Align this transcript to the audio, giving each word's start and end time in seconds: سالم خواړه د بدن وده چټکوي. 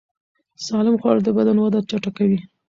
سالم 0.67 0.95
خواړه 1.01 1.21
د 1.23 1.29
بدن 1.37 1.57
وده 1.59 1.79
چټکوي. 1.89 2.39